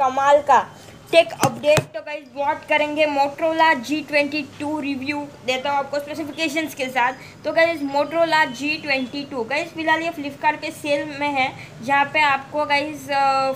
कमाल 0.00 0.42
का। 0.42 0.66
Tech 1.12 1.32
update 1.44 1.78
तो 1.94 2.00
गाइज़ 2.00 2.24
बहुत 2.34 2.60
करेंगे। 2.68 3.06
Motorola 3.06 3.72
G 3.76 4.00
twenty 4.08 4.42
two 4.58 4.78
review 4.80 5.20
देता 5.46 5.70
हूँ 5.70 5.78
आपको 5.78 5.98
स्पेसिफिकेशंस 5.98 6.74
के 6.74 6.86
साथ। 6.88 7.12
तो 7.44 7.52
guys 7.52 7.82
Motorola 7.84 8.44
G 8.52 8.70
twenty 8.82 9.22
two 9.30 9.42
guys 9.44 9.68
फ़िलहाल 9.68 10.02
ये 10.02 10.10
फ्लिपकार्ट 10.10 10.60
पे 10.60 10.70
सेल 10.72 11.04
में 11.20 11.28
है, 11.28 11.50
जहाँ 11.82 12.04
पे 12.12 12.20
आपको 12.22 12.64
गाइज़ 12.66 13.06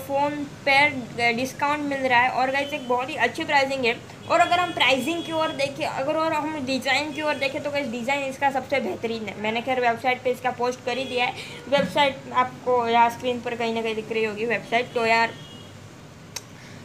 फ़ोन 0.07 0.35
पर 0.69 1.33
डिस्काउंट 1.37 1.85
मिल 1.85 2.03
रहा 2.03 2.21
है 2.21 2.31
और 2.31 2.51
गाइज़ 2.51 2.75
एक 2.75 2.89
बहुत 2.89 3.11
ही 3.11 3.15
अच्छी 3.19 3.45
प्राइसिंग 3.45 3.85
है। 3.85 3.97
और 4.25 4.41
अगर 4.41 4.59
हम 4.59 4.73
प्राइसिंग 4.73 5.25
की 5.25 5.33
ओर 5.35 5.53
देखें, 5.55 5.87
अगर 5.87 6.17
और 6.17 6.33
हम 6.33 6.65
डिज़ाइन 6.67 7.13
की 7.13 7.23
ओर 7.23 7.35
देखें 7.37 7.63
तो 7.63 7.71
गाइज़ 7.71 7.91
डिज़ाइन 7.91 8.25
इसका 8.25 8.51
सबसे 8.51 8.81
बेहतरीन 8.81 9.29
है। 9.29 9.41
मैंने 9.43 9.63
खैर 9.63 9.81
वेबसाइट 9.81 10.23
पे 10.25 10.31
इसका 10.31 10.51
पोस्ट 10.59 10.85
कर 10.87 10.99
ही 10.99 11.05
दिया 11.05 11.25
है। 11.25 11.33
वेबसाइट 11.71 12.33
आपको 12.35 12.87
यहाँ 12.89 13.09
स्क्रीन 13.11 13.41
पर 13.41 13.57
कहीं 13.57 13.75
ना 13.75 13.83
कहीं 13.83 13.95
दिख 13.95 14.13
रही 14.13 14.25
होगी 14.25 14.47
वेबसाइट 14.47 14.95
तो 14.95 15.07
यार 15.07 15.35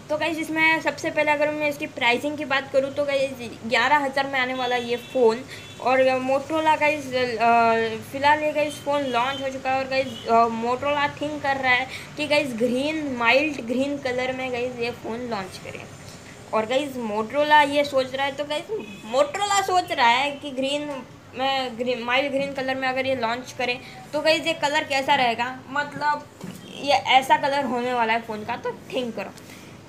तो 0.10 0.18
गाइज़ 0.18 0.40
इसमें 0.40 0.80
सबसे 0.82 1.10
पहले 1.12 1.32
अगर 1.32 1.50
मैं 1.54 1.68
इसकी 1.70 1.88
प्राइसिंग 1.88 2.38
की 2.38 2.46
बात 2.52 2.70
करूँ 2.74 2.90
तो 2.94 3.04
गाइज़ 3.06 3.42
ग्यारह 3.70 3.98
हज़ार 4.04 4.28
में 4.28 4.40
आने 4.40 4.54
वाला 4.54 4.76
ये 4.76 4.96
फ़ोन 5.12 5.42
और 5.82 6.02
मोटरोला 6.20 6.76
का 6.76 6.88
इस 6.88 7.04
फ़िलहाल 8.12 8.40
ये 8.44 8.52
गाइज़ 8.54 8.76
फ़ोन 8.86 9.04
लॉन्च 9.08 9.42
हो 9.42 9.50
चुका 9.50 9.72
है 9.72 9.78
और 9.80 9.90
गाइज़ 9.90 10.30
मोटरोला 10.54 11.08
थिंक 11.22 11.42
कर 11.44 11.58
रहा 11.58 11.74
है 11.74 11.88
कि 12.18 12.28
guys 12.28 12.56
green 12.58 13.04
mild 13.18 13.62
green 13.68 13.98
colour 13.98 14.34
में 14.38 14.52
गाइज़ 14.52 14.80
ये 14.82 14.90
फ़ोन 15.04 15.28
लॉन्च 15.30 15.58
करें। 15.66 15.84
और 16.54 16.66
गाइज़ 16.66 16.98
मोटरोला 17.02 17.62
ये 17.74 17.84
सोच 17.86 18.16
रहा 18.16 18.26
है 18.26 18.36
तो 18.36 18.46
गाइज़ 18.46 18.72
मोटरोला 19.12 19.62
सोच 19.68 19.92
रहा 19.92 20.08
है 20.08 20.32
कि 20.34 20.52
ग्रीन 20.52 20.90
में 21.38 21.78
ग्रीन 21.78 22.04
माइल्ड 22.04 22.32
ग्रीन 22.32 22.54
कलर 22.54 22.76
में 22.76 22.88
अगर 22.88 23.08
ये 23.08 23.16
लॉन्च 23.18 23.52
करें 23.58 23.80
तो 24.14 24.22
गाइज़ 24.22 24.48
ये 24.48 24.54
कलर 24.64 24.84
कैसा 24.90 25.16
रहेगा? 25.16 25.56
मतलब 25.70 26.28
ये 26.82 26.98
ऐसा 27.20 27.38
कलर 27.38 27.64
होने 27.66 27.94
वाला 27.94 28.14
है 28.14 28.22
फ़ोन 28.22 28.44
का 28.46 28.56
तो 28.58 28.72
थिंक 28.94 29.16
करो। 29.16 29.32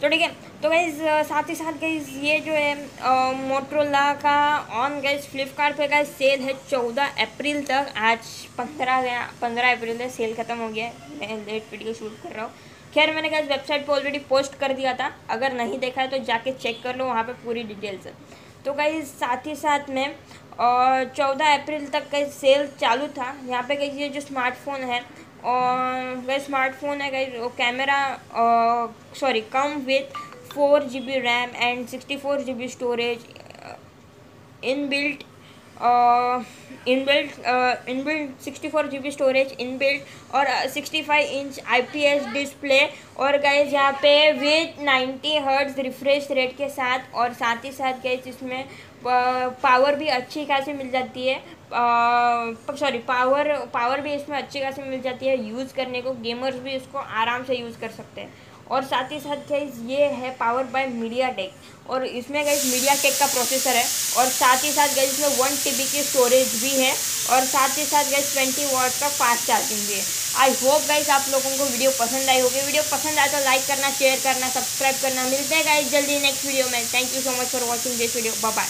तो 0.01 0.09
ठीक 0.09 0.21
है। 0.21 0.29
तो 0.63 0.69
गाइज़ 0.71 1.01
साथ 1.29 1.49
ही 1.51 1.55
साथ 1.55 1.73
गाइज़ 1.81 2.09
ये 2.19 2.39
जो 2.41 2.53
है 2.53 3.35
मोटरोला 3.39 4.13
का 4.23 4.37
ऑन 4.83 5.01
गाइज़ 5.01 5.27
फ्लिपकार्ट 5.31 5.77
पे 5.77 5.89
गाइज़ 5.89 6.09
सेल 6.09 6.41
है 6.43 6.55
चौदह 6.71 7.23
अप्रैल 7.23 7.63
तक। 7.65 7.93
आज 7.99 8.29
पंद्रह 8.59 9.03
गया 9.03 9.29
पंद्रह 9.43 9.73
अप्रैल 9.73 10.01
है 10.01 10.09
सेल 10.11 10.35
ख़त्म 10.35 10.57
हो 10.59 10.69
गया 10.69 10.87
है। 10.87 10.93
मैं 11.21 11.37
लेट 11.47 11.67
वीडियो 11.73 11.95
शूट 11.95 12.17
कर 12.23 12.35
रहा 12.35 12.45
हूँ। 12.45 12.53
खैर, 12.95 13.15
मैंने 13.15 13.29
गाइज़ 13.29 13.49
वेबसाइट 13.49 13.87
पे 13.87 13.93
ऑलरेडी 13.93 14.19
पोस्ट 14.31 14.55
कर 14.61 14.73
दिया 14.73 14.95
था। 14.95 15.13
अगर 15.31 15.53
नहीं 15.55 15.79
देखा 15.79 16.01
है 16.03 16.09
तो 16.11 16.19
जाके 16.25 16.53
चेक 16.55 16.83
कर 16.83 16.97
लो, 16.97 17.05
वहाँ 17.05 17.25
पे 17.25 17.33
पूरी 17.45 17.63
डिटेल्स 17.65 18.07
है। 18.07 18.13
तो 18.65 18.73
गाइज़ 18.75 19.05
साथ 19.07 19.47
ही 19.47 19.55
साथ 19.57 19.91
में 19.91 20.15
चौदह 20.61 21.55
अप्रैल 21.55 21.87
तक 21.89 22.11
का 22.11 22.25
सेल 22.31 22.67
चालू 22.81 23.07
था। 23.11 23.35
यहाँ 23.47 23.63
पे 23.69 23.77
कहीं 23.77 24.01
ये 24.01 24.09
जो 24.09 24.21
स्मार्टफ़ोन 24.21 24.81
है 24.85 25.05
और 25.45 26.15
वह 26.27 26.39
स्मार्टफ़ोन 26.39 27.01
है 27.01 27.11
गई 27.11 27.49
camera 27.57 28.03
sorry 29.21 29.41
come 29.53 29.75
with 29.87 30.19
four 30.53 30.85
G 30.85 31.01
B 31.01 31.19
RAM 31.21 31.51
and 31.57 31.87
sixty 31.87 32.17
four 32.17 32.41
G 32.41 32.55
B 32.55 32.69
storage 32.69 33.27
in 34.65 34.89
built 34.89 35.25
in 36.89 37.05
built 37.05 37.89
in 37.89 38.03
built 38.05 38.41
sixty 38.41 38.69
four 38.69 38.87
G 38.87 38.99
B 38.99 39.11
storage 39.11 39.55
in 39.61 39.77
built 39.79 40.35
और 40.35 40.47
sixty 40.69 41.03
five 41.03 41.31
inch 41.31 41.61
I 41.67 41.83
P 41.83 42.03
S 42.05 42.27
display 42.33 42.81
और 43.19 43.37
guys 43.39 43.75
यहाँ 43.75 43.93
पे 43.93 44.11
with 44.33 44.83
ninety 44.83 45.37
hertz 45.39 45.79
refresh 45.79 46.29
rate 46.31 46.57
के 46.57 46.69
साथ 46.69 47.15
और 47.15 47.33
साथ 47.33 47.65
ही 47.65 47.73
साथ 47.73 48.03
गाइज़ 48.05 48.29
इसमें 48.29 48.65
पावर 49.05 49.97
भी 49.97 50.07
अच्छी 50.09 50.45
खासी 50.47 50.73
मिल 50.73 50.91
जाती 50.91 51.27
है। 51.27 51.39
सॉरी 52.77 52.99
पावर 53.09 53.55
पावर 53.75 54.01
भी 54.01 54.13
इसमें 54.15 54.37
अच्छी 54.39 54.61
खासी 54.61 54.83
मिल 54.83 55.01
जाती 55.03 55.27
है। 55.27 55.37
यूज़ 55.49 55.75
करने 55.75 56.03
को 56.03 56.13
गेमर्स 56.23 56.57
भी 56.65 56.73
इसको 56.73 56.99
आराम 56.99 57.45
से 57.45 57.57
यूज़ 57.57 57.79
कर 57.81 57.91
सकते 57.91 58.21
हैं। 58.21 58.33
और 58.71 58.85
साथ 58.85 59.13
ही 59.13 59.19
साथ 59.21 59.49
गाइज़ 59.49 59.81
ये 59.87 60.07
है 60.09 60.31
पावर 60.41 60.65
बाय 60.73 60.87
मीडिया 60.89 61.29
टेक 61.39 61.91
और 61.91 62.05
इसमें 62.07 62.45
गाइज़ 62.47 62.65
मीडिया 62.67 62.95
टेक 63.03 63.19
का 63.19 63.27
प्रोसेसर 63.27 63.77
है। 63.77 63.85
और 64.19 64.27
साथ 64.29 64.65
ही 64.65 64.71
साथ 64.73 64.95
गाइज़ 64.97 65.11
इसमें 65.11 65.37
वन 65.39 65.57
टी 65.57 65.71
की 65.71 66.03
स्टोरेज 66.03 66.55
भी 66.63 66.71
है। 66.77 66.93
और 67.31 67.45
साथ 67.47 67.79
ही 67.79 67.85
साथ 67.85 68.11
गाइज़ 68.11 68.33
ट्वेंटी 68.33 68.65
वाट 68.75 69.01
का 69.01 69.09
फास्ट 69.11 69.47
चार्जिंग 69.47 69.81
भी 69.81 69.95
है। 69.95 70.05
आई 70.39 70.51
होप 70.63 70.87
गाइज़ 70.89 71.11
आप 71.11 71.25
लोगों 71.31 71.51
को 71.57 71.65
वीडियो 71.65 71.91
पसंद 71.99 72.29
आई 72.29 72.41
होगी। 72.41 72.61
वीडियो 72.61 72.83
पसंद 72.91 73.19
आए 73.19 73.29
तो 73.29 73.39
लाइक 73.45 73.67
करना 73.67 73.91
शेयर 73.99 74.19
करना 74.25 74.49
सब्सक्राइब 74.51 75.01
करना। 75.03 75.25
मिलते 75.25 75.55
हैं 75.55 75.65
गाइज़ 75.67 75.89
जल्दी 75.93 76.19
नेक्स्ट 76.21 76.45
वीडियो 76.47 76.69
में। 76.69 76.87
Thank 76.95 77.15
you 77.15 77.21
so 77.23 77.41
much 77.41 77.49
for 77.49 77.63
watching 77.65 77.99
this 77.99 78.17
video 78.17 78.33
bye 78.43 78.53
bye 78.53 78.69